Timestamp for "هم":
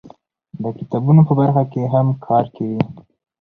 1.93-2.07